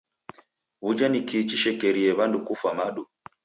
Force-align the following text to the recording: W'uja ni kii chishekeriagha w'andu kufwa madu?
W'uja 0.83 1.07
ni 1.11 1.19
kii 1.27 1.47
chishekeriagha 1.49 2.17
w'andu 2.19 2.37
kufwa 2.45 2.69
madu? 2.79 3.03